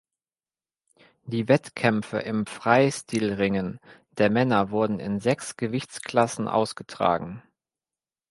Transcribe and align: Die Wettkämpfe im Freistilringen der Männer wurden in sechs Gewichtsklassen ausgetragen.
Die 1.25 1.47
Wettkämpfe 1.47 2.17
im 2.17 2.47
Freistilringen 2.47 3.79
der 4.17 4.31
Männer 4.31 4.71
wurden 4.71 4.99
in 4.99 5.19
sechs 5.19 5.57
Gewichtsklassen 5.57 6.47
ausgetragen. 6.47 7.43